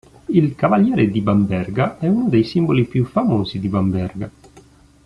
[0.29, 4.31] Il Cavaliere di Bamberga è uno dei simboli più famosi di Bamberga.